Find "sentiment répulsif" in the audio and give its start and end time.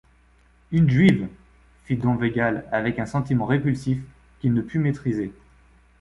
3.05-3.99